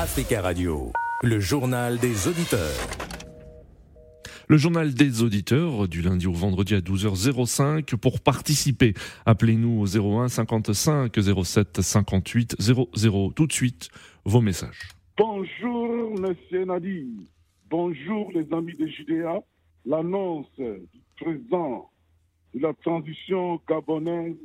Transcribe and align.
Africa 0.00 0.42
Radio, 0.42 0.92
le 1.24 1.40
journal 1.40 1.98
des 1.98 2.28
auditeurs. 2.28 2.86
Le 4.46 4.56
journal 4.56 4.94
des 4.94 5.24
auditeurs 5.24 5.88
du 5.88 6.02
lundi 6.02 6.28
au 6.28 6.32
vendredi 6.32 6.76
à 6.76 6.78
12h05 6.78 7.96
pour 7.96 8.20
participer. 8.20 8.94
Appelez-nous 9.26 9.80
au 9.80 10.20
01 10.20 10.28
55 10.28 11.12
07 11.44 11.80
58 11.80 12.54
00. 12.60 13.32
Tout 13.32 13.48
de 13.48 13.52
suite, 13.52 13.88
vos 14.24 14.40
messages. 14.40 14.90
Bonjour, 15.16 16.14
monsieur 16.20 16.64
Nadi. 16.64 17.26
Bonjour, 17.68 18.30
les 18.32 18.46
amis 18.52 18.76
de 18.76 18.86
Judéa. 18.86 19.40
L'annonce 19.84 20.46
du 20.58 21.00
président 21.20 21.90
de 22.54 22.60
la 22.60 22.72
transition 22.84 23.60
gabonaise 23.68 24.36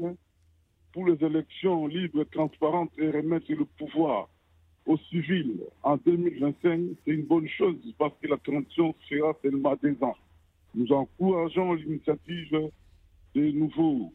pour 0.93 1.05
les 1.05 1.23
élections 1.23 1.85
libres, 1.85 2.23
transparentes 2.31 2.91
et 2.97 3.11
remettre 3.11 3.51
le 3.51 3.65
pouvoir 3.65 4.29
aux 4.85 4.97
civils 5.09 5.61
en 5.83 5.97
2025, 5.97 6.81
c'est 7.05 7.11
une 7.11 7.23
bonne 7.23 7.47
chose 7.47 7.77
parce 7.97 8.13
que 8.21 8.27
la 8.27 8.37
transition 8.37 8.93
sera 9.09 9.33
seulement 9.41 9.75
des 9.81 9.95
ans. 10.03 10.15
Nous 10.75 10.91
encourageons 10.91 11.73
l'initiative 11.73 12.69
des 13.33 13.53
nouveaux 13.53 14.11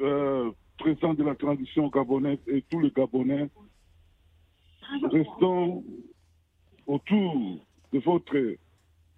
euh, 0.00 0.50
présidents 0.78 1.14
de 1.14 1.24
la 1.24 1.34
transition 1.34 1.88
gabonaise 1.88 2.38
et 2.46 2.62
tous 2.70 2.80
les 2.80 2.90
Gabonais. 2.90 3.48
Restons 5.10 5.84
autour 6.86 7.66
de 7.92 7.98
votre 8.00 8.56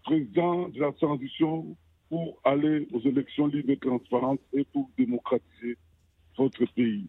président 0.04 0.68
de 0.68 0.80
la 0.80 0.92
transition 0.92 1.76
pour 2.08 2.38
aller 2.44 2.88
aux 2.92 3.00
élections 3.00 3.46
libres 3.46 3.70
et 3.70 3.76
transparentes 3.76 4.40
et 4.52 4.64
pour 4.64 4.88
démocratiser 4.96 5.76
votre 6.36 6.64
pays. 6.74 7.06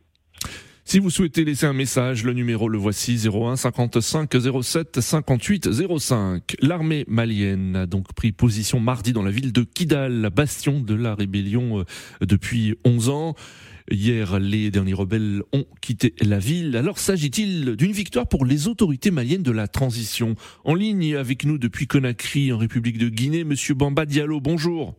Si 0.89 0.97
vous 0.97 1.11
souhaitez 1.11 1.45
laisser 1.45 1.67
un 1.67 1.73
message, 1.73 2.23
le 2.23 2.33
numéro 2.33 2.67
le 2.67 2.79
voici 2.79 3.21
01 3.23 3.57
55 3.57 4.27
07 4.63 4.99
58 4.99 5.69
05. 5.99 6.55
L'armée 6.61 7.05
malienne 7.07 7.75
a 7.75 7.85
donc 7.85 8.11
pris 8.15 8.31
position 8.31 8.79
mardi 8.79 9.13
dans 9.13 9.21
la 9.21 9.29
ville 9.29 9.53
de 9.53 9.61
Kidal, 9.61 10.31
bastion 10.35 10.79
de 10.79 10.95
la 10.95 11.13
rébellion 11.13 11.81
euh, 11.81 12.25
depuis 12.25 12.73
11 12.85 13.09
ans. 13.09 13.35
Hier, 13.91 14.39
les 14.39 14.71
derniers 14.71 14.95
rebelles 14.95 15.43
ont 15.53 15.65
quitté 15.79 16.15
la 16.21 16.39
ville. 16.39 16.75
Alors 16.75 16.97
s'agit-il 16.97 17.75
d'une 17.75 17.91
victoire 17.91 18.27
pour 18.27 18.43
les 18.43 18.67
autorités 18.67 19.11
maliennes 19.11 19.43
de 19.43 19.51
la 19.51 19.67
transition? 19.67 20.33
En 20.65 20.73
ligne 20.73 21.15
avec 21.15 21.45
nous 21.45 21.59
depuis 21.59 21.85
Conakry, 21.85 22.51
en 22.51 22.57
République 22.57 22.97
de 22.97 23.09
Guinée, 23.09 23.43
Monsieur 23.43 23.75
Bamba 23.75 24.07
Diallo, 24.07 24.41
bonjour. 24.41 24.95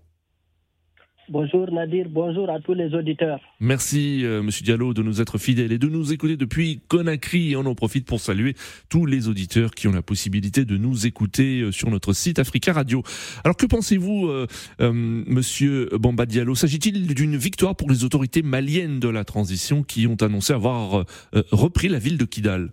Bonjour 1.32 1.70
Nadir, 1.70 2.06
bonjour 2.10 2.50
à 2.50 2.58
tous 2.58 2.74
les 2.74 2.92
auditeurs. 2.92 3.38
Merci 3.60 4.24
euh, 4.24 4.42
Monsieur 4.42 4.64
Diallo 4.64 4.92
de 4.92 5.00
nous 5.00 5.20
être 5.20 5.38
fidèles 5.38 5.70
et 5.70 5.78
de 5.78 5.86
nous 5.86 6.12
écouter 6.12 6.36
depuis 6.36 6.80
Conakry. 6.88 7.54
On 7.54 7.66
en 7.66 7.76
profite 7.76 8.04
pour 8.04 8.18
saluer 8.18 8.56
tous 8.88 9.06
les 9.06 9.28
auditeurs 9.28 9.70
qui 9.70 9.86
ont 9.86 9.92
la 9.92 10.02
possibilité 10.02 10.64
de 10.64 10.76
nous 10.76 11.06
écouter 11.06 11.60
euh, 11.60 11.70
sur 11.70 11.88
notre 11.88 12.14
site 12.14 12.40
Africa 12.40 12.72
Radio. 12.72 13.04
Alors 13.44 13.56
que 13.56 13.66
pensez-vous, 13.66 14.26
euh, 14.26 14.46
Monsieur 14.80 15.88
Bamba 15.92 16.26
Diallo? 16.26 16.56
S'agit-il 16.56 17.14
d'une 17.14 17.36
victoire 17.36 17.76
pour 17.76 17.88
les 17.88 18.02
autorités 18.02 18.42
maliennes 18.42 18.98
de 18.98 19.08
la 19.08 19.22
transition 19.24 19.84
qui 19.84 20.08
ont 20.08 20.20
annoncé 20.20 20.52
avoir 20.52 21.04
repris 21.52 21.86
la 21.86 22.00
ville 22.00 22.18
de 22.18 22.24
Kidal? 22.24 22.72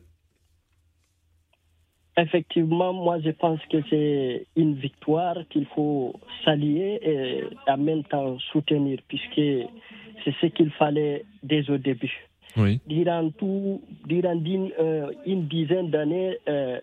Effectivement, 2.19 2.93
moi 2.93 3.19
je 3.23 3.29
pense 3.29 3.59
que 3.71 3.77
c'est 3.91 4.47
une 4.55 4.73
victoire 4.73 5.37
qu'il 5.49 5.67
faut 5.67 6.13
saluer 6.43 6.99
et 7.03 7.43
en 7.67 7.77
même 7.77 8.03
temps 8.05 8.39
soutenir, 8.51 8.99
puisque 9.07 9.69
c'est 10.23 10.33
ce 10.41 10.47
qu'il 10.47 10.71
fallait 10.71 11.25
dès 11.43 11.69
au 11.69 11.77
début. 11.77 12.27
Oui. 12.57 12.79
Durant, 12.87 13.29
tout, 13.29 13.83
durant 14.05 14.33
une, 14.33 14.71
euh, 14.79 15.11
dizaine 15.25 15.91
d'années, 15.91 16.37
euh, 16.49 16.79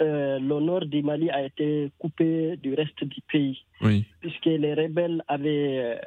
euh, 0.00 0.40
l'honneur 0.40 0.84
du 0.84 1.00
Mali 1.02 1.30
a 1.30 1.44
été 1.44 1.92
coupé 2.00 2.56
du 2.60 2.74
reste 2.74 3.04
du 3.04 3.20
pays, 3.30 3.62
oui. 3.82 4.04
puisque 4.20 4.46
les 4.46 4.74
rebelles 4.74 5.22
avaient, 5.28 6.00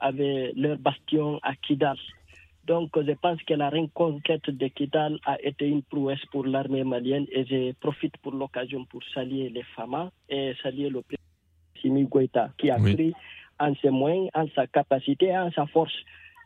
avaient 0.00 0.52
leur 0.56 0.78
bastion 0.78 1.38
à 1.42 1.54
Kidal. 1.56 1.98
Donc, 2.66 2.90
je 2.96 3.12
pense 3.12 3.42
que 3.42 3.54
la 3.54 3.68
reconquête 3.68 4.48
de 4.48 4.68
Kidal 4.68 5.18
a 5.26 5.40
été 5.42 5.68
une 5.68 5.82
prouesse 5.82 6.24
pour 6.32 6.46
l'armée 6.46 6.82
malienne 6.84 7.26
et 7.30 7.44
je 7.44 7.72
profite 7.72 8.16
pour 8.18 8.32
l'occasion 8.32 8.86
pour 8.86 9.02
saluer 9.12 9.50
les 9.50 9.64
FAMA 9.76 10.10
et 10.30 10.54
saluer 10.62 10.88
le 10.88 11.02
président 11.02 11.22
Simi 11.80 12.04
Goïta 12.04 12.50
qui 12.56 12.70
a 12.70 12.78
pris 12.78 13.12
en 13.60 13.74
ses 13.82 13.90
moyens, 13.90 14.30
en 14.34 14.46
sa 14.54 14.66
capacité, 14.66 15.36
en 15.36 15.50
sa 15.52 15.66
force 15.66 15.94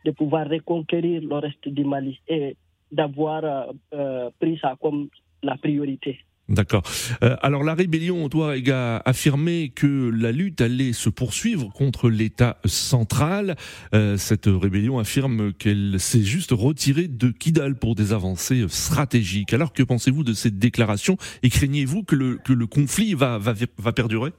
de 0.05 0.11
pouvoir 0.11 0.47
reconquérir 0.49 1.21
le 1.21 1.35
reste 1.35 1.67
du 1.67 1.85
Mali 1.85 2.19
et 2.27 2.55
d'avoir 2.91 3.43
euh, 3.43 3.71
euh, 3.93 4.29
pris 4.39 4.57
ça 4.59 4.75
comme 4.81 5.09
la 5.41 5.55
priorité. 5.55 6.19
D'accord. 6.49 6.81
Euh, 7.23 7.35
alors 7.43 7.63
la 7.63 7.75
rébellion 7.75 8.27
Touareg 8.27 8.71
a 8.71 8.97
affirmé 9.05 9.69
que 9.69 10.09
la 10.09 10.31
lutte 10.31 10.61
allait 10.61 10.93
se 10.93 11.09
poursuivre 11.09 11.71
contre 11.71 12.09
l'État 12.09 12.57
central. 12.65 13.55
Euh, 13.93 14.17
cette 14.17 14.47
rébellion 14.47 14.97
affirme 14.97 15.53
qu'elle 15.53 15.99
s'est 15.99 16.23
juste 16.23 16.49
retirée 16.51 17.07
de 17.07 17.29
Kidal 17.29 17.75
pour 17.75 17.93
des 17.93 18.13
avancées 18.13 18.65
stratégiques. 18.67 19.53
Alors 19.53 19.73
que 19.73 19.83
pensez-vous 19.83 20.23
de 20.23 20.33
cette 20.33 20.57
déclaration 20.57 21.17
et 21.43 21.49
craignez-vous 21.49 22.03
que 22.03 22.15
le, 22.15 22.65
conflit 22.65 23.13
va, 23.13 23.37
va, 23.37 23.53
va 23.77 23.91
perdurer? 23.91 24.31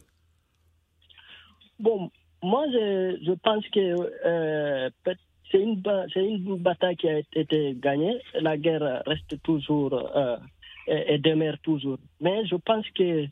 Bon, 1.79 2.11
moi 2.43 2.65
je, 2.73 3.33
pense 3.35 3.65
que 3.69 3.97
euh, 4.27 4.91
c'est 5.53 5.63
une, 5.63 5.81
bataille 6.59 6.97
qui 6.97 7.09
a 7.09 7.21
été 7.35 7.77
gagnée. 7.81 8.19
La 8.41 8.57
guerre 8.57 9.05
reste 9.07 9.41
toujours 9.45 9.95
et, 10.87 11.19
demeure 11.19 11.59
toujours. 11.63 11.99
Mais 12.21 12.45
je 12.47 12.57
pense 12.57 12.85
que, 12.91 13.27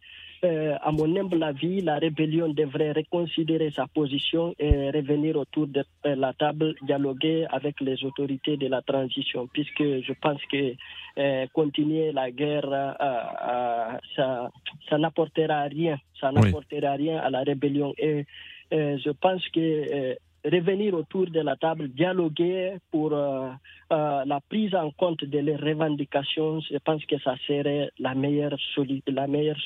euh, 0.45 0.77
à 0.81 0.93
mon 0.93 1.17
humble 1.17 1.43
avis, 1.43 1.81
la 1.81 1.99
rébellion 1.99 2.49
devrait 2.49 2.93
reconsidérer 2.93 3.71
sa 3.71 3.87
position 3.87 4.55
et 4.59 4.91
revenir 4.91 5.37
autour 5.37 5.67
de 5.67 5.85
la 6.05 6.33
table, 6.33 6.75
dialoguer 6.83 7.47
avec 7.51 7.81
les 7.81 8.05
autorités 8.05 8.57
de 8.57 8.69
la 8.69 8.83
transition, 8.83 9.49
puisque 9.53 9.83
je 9.83 10.13
pense 10.21 10.41
que 10.51 10.75
euh, 11.19 11.47
continuer 11.53 12.13
la 12.13 12.31
guerre, 12.31 12.71
euh, 12.71 13.99
ça, 14.15 14.51
ça 14.89 14.99
n'apportera 14.99 15.63
rien, 15.63 15.99
ça 16.21 16.31
n'apportera 16.31 16.93
rien 16.93 17.19
à 17.19 17.31
la 17.31 17.41
rébellion. 17.43 17.93
Et 17.99 18.25
je 18.71 19.11
pense 19.11 19.47
que 19.49 20.17
revenir 20.51 20.95
autour 20.95 21.27
de 21.31 21.41
la 21.41 21.57
table, 21.57 21.89
dialoguer 21.89 22.77
pour 22.91 23.13
euh, 23.13 23.49
euh, 23.93 24.25
la 24.25 24.41
prise 24.49 24.75
en 24.75 24.91
compte 24.91 25.25
de 25.25 25.39
leurs 25.39 25.61
revendications, 25.61 26.61
je 26.61 26.79
pense 26.85 27.05
que 27.07 27.19
ça 27.21 27.35
serait 27.47 27.91
la 27.99 28.15
meilleure, 28.15 28.59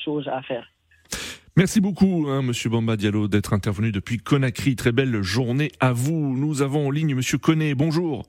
chose 0.03 0.27
à 0.27 0.41
faire. 0.41 0.67
Merci 1.55 1.81
beaucoup, 1.81 2.25
hein, 2.27 2.41
Monsieur 2.41 2.69
Bamba 2.69 2.97
Diallo, 2.97 3.27
d'être 3.27 3.53
intervenu 3.53 3.91
depuis 3.91 4.17
Conakry. 4.17 4.75
Très 4.75 4.91
belle 4.91 5.21
journée 5.21 5.71
à 5.79 5.93
vous. 5.93 6.35
Nous 6.35 6.61
avons 6.63 6.87
en 6.87 6.91
ligne 6.91 7.13
Monsieur 7.13 7.37
Koné. 7.37 7.75
Bonjour. 7.75 8.23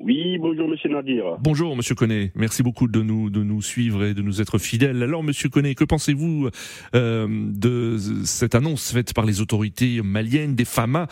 Oui, 0.00 0.38
bonjour 0.38 0.66
Monsieur 0.66 0.88
Nadir. 0.88 1.36
Bonjour 1.40 1.76
Monsieur 1.76 1.94
Connet, 1.94 2.32
merci 2.34 2.62
beaucoup 2.62 2.88
de 2.88 3.02
nous 3.02 3.28
de 3.28 3.42
nous 3.42 3.60
suivre 3.60 4.02
et 4.02 4.14
de 4.14 4.22
nous 4.22 4.40
être 4.40 4.56
fidèles. 4.56 5.02
Alors 5.02 5.22
Monsieur 5.22 5.50
Connet, 5.50 5.74
que 5.74 5.84
pensez-vous 5.84 6.48
euh, 6.94 7.28
de 7.28 7.98
cette 8.24 8.54
annonce 8.54 8.94
faite 8.94 9.12
par 9.12 9.26
les 9.26 9.42
autorités 9.42 10.00
maliennes 10.02 10.54
des 10.56 10.64
FAMA 10.64 11.06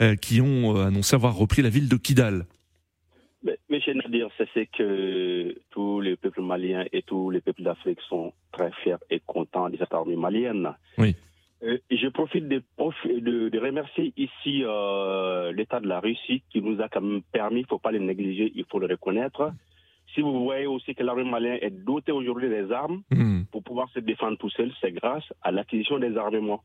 euh, 0.00 0.16
qui 0.16 0.40
ont 0.40 0.76
euh, 0.76 0.86
annoncé 0.86 1.14
avoir 1.14 1.36
repris 1.36 1.62
la 1.62 1.68
ville 1.68 1.88
de 1.88 1.96
Kidal? 1.96 2.46
Monsieur 3.70 3.94
Nadir, 3.94 4.28
c'est 4.54 4.66
que 4.66 5.56
tous 5.70 6.00
les 6.00 6.16
peuples 6.16 6.42
maliens 6.42 6.84
et 6.92 7.02
tous 7.02 7.30
les 7.30 7.40
peuples 7.40 7.62
d'Afrique 7.62 8.00
sont 8.08 8.32
très 8.50 8.72
fiers 8.82 8.96
et 9.08 9.20
contents 9.24 9.70
de 9.70 9.76
cette 9.76 9.94
armée 9.94 10.16
malienne. 10.16 10.68
Oui. 10.98 11.14
Euh, 11.64 11.78
je 11.90 12.08
profite 12.08 12.48
de, 12.48 12.62
de, 12.78 13.58
remercier 13.58 14.12
ici 14.16 14.62
euh, 14.64 15.52
l'État 15.52 15.78
de 15.80 15.86
la 15.86 16.00
Russie 16.00 16.42
qui 16.50 16.60
nous 16.60 16.80
a 16.80 16.88
quand 16.88 17.00
même 17.00 17.22
permis, 17.32 17.60
il 17.60 17.62
ne 17.62 17.68
faut 17.68 17.78
pas 17.78 17.92
les 17.92 18.00
négliger, 18.00 18.52
il 18.54 18.64
faut 18.64 18.80
le 18.80 18.86
reconnaître. 18.86 19.52
Si 20.14 20.20
vous 20.20 20.42
voyez 20.42 20.66
aussi 20.66 20.94
que 20.94 21.02
l'armée 21.02 21.24
malienne 21.24 21.58
est 21.62 21.70
dotée 21.70 22.12
aujourd'hui 22.12 22.48
des 22.48 22.70
armes 22.72 23.02
hmm. 23.10 23.44
pour 23.52 23.62
pouvoir 23.62 23.88
se 23.90 24.00
défendre 24.00 24.36
tout 24.38 24.50
seul, 24.50 24.72
c'est 24.80 24.92
grâce 24.92 25.24
à 25.40 25.52
l'acquisition 25.52 25.98
des 25.98 26.16
armements 26.16 26.62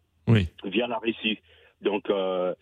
via 0.66 0.88
la 0.88 0.98
Russie. 0.98 1.38
Donc, 1.82 2.10
euh, 2.10 2.54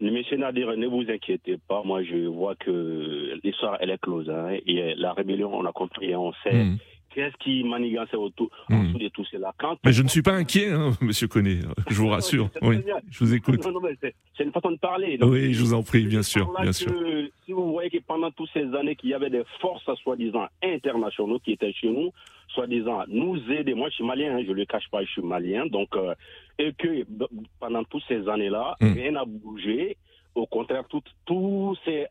Monsieur 0.00 0.36
Nadir, 0.36 0.76
ne 0.76 0.86
vous 0.86 1.08
inquiétez 1.08 1.58
pas. 1.68 1.82
Moi, 1.84 2.02
je 2.02 2.26
vois 2.26 2.56
que 2.56 3.38
l'histoire, 3.42 3.78
elle 3.80 3.90
est 3.90 4.00
close. 4.00 4.28
Hein, 4.28 4.58
et 4.66 4.94
la 4.96 5.12
rébellion, 5.12 5.54
on 5.54 5.64
a 5.64 5.72
compris 5.72 6.14
on 6.14 6.32
sait. 6.42 6.52
Hmm. 6.52 6.76
Qu'est-ce 7.14 7.36
qui 7.36 7.62
manigance 7.62 8.12
autour, 8.14 8.50
en 8.68 8.74
hmm. 8.74 8.86
dessous 8.88 8.98
de 8.98 9.08
tout 9.08 9.24
cela 9.26 9.54
Mais 9.84 9.92
je 9.92 10.02
ne 10.02 10.08
suis 10.08 10.22
pas 10.22 10.32
inquiet, 10.32 10.72
hein, 10.72 10.92
monsieur 11.00 11.28
Conné, 11.28 11.60
je 11.88 11.94
vous 11.94 12.08
rassure. 12.08 12.50
oui, 12.60 12.78
je 13.08 13.18
vous 13.20 13.34
écoute. 13.34 13.64
c'est 14.36 14.42
une 14.42 14.50
façon 14.50 14.72
de 14.72 14.78
parler. 14.78 15.16
oui, 15.22 15.54
je 15.54 15.62
vous 15.62 15.74
en 15.74 15.84
prie, 15.84 16.06
bien 16.06 16.22
sûr. 16.22 16.52
Bien 16.60 16.72
sûr. 16.72 16.92
si 17.44 17.52
vous 17.52 17.70
voyez 17.70 17.88
que 17.88 17.98
pendant 18.04 18.32
toutes 18.32 18.50
ces 18.52 18.64
années 18.74 18.96
qu'il 18.96 19.10
y 19.10 19.14
avait 19.14 19.30
des 19.30 19.44
forces, 19.60 19.84
soi-disant, 20.02 20.46
internationaux 20.62 21.38
qui 21.38 21.52
étaient 21.52 21.72
chez 21.72 21.88
nous, 21.88 22.10
soi-disant, 22.48 23.04
nous 23.06 23.38
aider. 23.50 23.74
Moi, 23.74 23.90
je 23.90 23.94
suis 23.94 24.04
malien, 24.04 24.36
hein, 24.36 24.42
je 24.44 24.50
ne 24.50 24.56
le 24.56 24.64
cache 24.64 24.88
pas, 24.90 25.04
je 25.04 25.10
suis 25.10 25.22
malien. 25.22 25.66
Donc, 25.66 25.94
euh, 25.96 26.14
et 26.58 26.72
que 26.72 27.04
pendant 27.60 27.84
toutes 27.84 28.04
ces 28.08 28.28
années-là, 28.28 28.74
hmm. 28.80 28.92
rien 28.92 29.10
n'a 29.12 29.24
bougé 29.24 29.96
au 30.34 30.46
contraire, 30.46 30.84
tout, 30.88 31.02
tout 31.24 31.76
s'est 31.84 32.08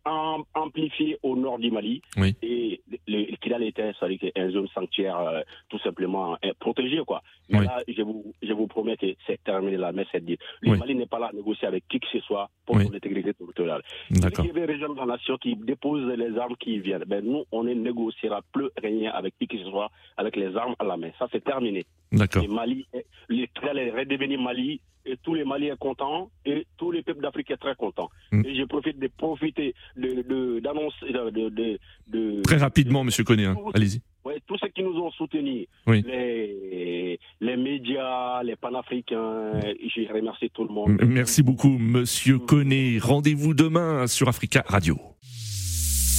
amplifié 0.53 1.17
au 1.23 1.35
nord 1.35 1.59
du 1.59 1.71
Mali. 1.71 2.01
Oui. 2.17 2.35
Et 2.41 2.81
le, 3.07 3.35
Kidal 3.37 3.63
était, 3.63 3.91
une 4.35 4.51
zone 4.51 4.67
sanctuaire 4.69 5.17
euh, 5.19 5.41
tout 5.69 5.79
simplement 5.79 6.37
euh, 6.45 6.53
protégée. 6.59 7.01
Quoi. 7.05 7.21
Mais 7.49 7.59
Oui. 7.59 7.65
là, 7.65 7.81
je 7.87 8.01
vous, 8.01 8.33
je 8.41 8.53
vous 8.53 8.67
promets 8.67 8.97
que 8.97 9.07
c'est 9.27 9.43
terminé 9.43 9.77
la 9.77 9.91
messe. 9.91 10.07
Le 10.13 10.37
Oui. 10.63 10.77
Mali 10.77 10.95
n'est 10.95 11.05
pas 11.05 11.19
là 11.19 11.27
à 11.27 11.33
négocier 11.33 11.67
avec 11.67 11.87
qui 11.87 11.99
que 11.99 12.07
ce 12.11 12.19
soit 12.19 12.49
pour 12.65 12.75
Oui. 12.77 12.85
son 12.87 12.93
intégrité 12.93 13.33
territoriale. 13.33 13.81
D'accord. 14.11 14.45
Il 14.45 14.47
y 14.47 14.51
a 14.51 14.53
des 14.53 14.65
régions 14.71 14.93
de 14.93 14.99
la 14.99 15.05
nation 15.05 15.37
qui 15.37 15.55
déposent 15.55 16.07
les 16.17 16.37
armes 16.37 16.55
qui 16.57 16.79
viennent. 16.79 17.03
Ben, 17.05 17.23
nous, 17.25 17.43
on 17.51 17.63
ne 17.63 17.73
négociera 17.73 18.41
plus 18.51 18.69
rien 18.81 19.11
avec 19.11 19.37
qui 19.37 19.47
que 19.47 19.57
ce 19.57 19.65
soit 19.69 19.89
avec 20.17 20.35
les 20.35 20.55
armes 20.55 20.75
à 20.79 20.83
la 20.85 20.97
main. 20.97 21.11
Ça, 21.19 21.27
c'est 21.31 21.43
terminé. 21.43 21.85
D'accord. 22.11 22.43
Le 22.43 22.49
Mali, 22.53 22.85
le 23.27 23.45
Kidal 23.47 23.77
est 23.79 23.91
redevenu 23.91 24.37
Mali 24.37 24.79
et 25.05 25.17
tous 25.21 25.33
les 25.33 25.43
Maliens 25.43 25.71
sont 25.71 25.77
contents 25.77 26.31
et 26.45 26.65
tous 26.77 26.91
les 26.91 27.01
peuples 27.03 27.21
d'Afrique 27.21 27.49
sont 27.49 27.57
très 27.57 27.75
contents. 27.75 28.09
Mm. 28.31 28.43
Et 28.45 28.55
je 28.55 28.63
profite 28.63 28.99
de 28.99 29.07
profiter 29.17 29.73
de, 29.97 30.21
de, 30.21 30.59
d'annoncer, 30.59 31.05
de, 31.11 31.29
de, 31.29 31.49
de- 31.49 31.79
de- 32.07 32.41
Très 32.41 32.57
rapidement, 32.57 33.03
monsieur 33.03 33.23
Koné, 33.23 33.45
hein. 33.45 33.55
allez-y. 33.73 34.01
Ouais, 34.25 34.39
tous 34.47 34.57
ceux 34.57 34.69
qui 34.69 34.81
nous 34.83 34.95
ont 34.97 35.11
soutenus, 35.11 35.67
Oui. 35.85 36.01
les, 36.07 37.19
les 37.41 37.57
médias, 37.57 38.41
les 38.43 38.55
panafricains, 38.55 39.59
je 39.61 40.13
remercie 40.13 40.49
tout 40.53 40.63
le 40.63 40.73
monde. 40.73 40.97
M- 41.01 41.09
Merci 41.09 41.43
beaucoup, 41.43 41.77
monsieur 41.77 42.39
Koné. 42.39 42.99
Rendez-vous 43.01 43.53
demain 43.53 44.07
sur 44.07 44.29
Africa 44.29 44.63
Radio. 44.65 44.97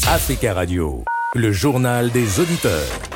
Africa 0.06 0.52
Radio, 0.52 1.02
le 1.34 1.50
journal 1.52 2.10
des 2.10 2.40
auditeurs. 2.40 3.13